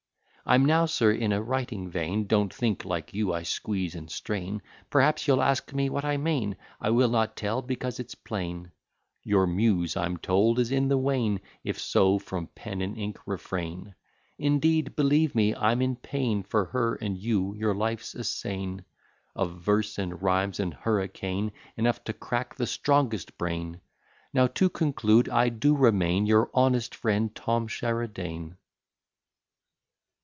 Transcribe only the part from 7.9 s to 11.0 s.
it's plain. Your Muse, I am told, is in the